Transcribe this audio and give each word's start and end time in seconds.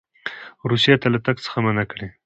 روسیې 0.69 0.93
ته 1.01 1.07
له 1.13 1.19
تګ 1.25 1.35
څخه 1.45 1.57
منع 1.65 1.85
کړي. 1.91 2.07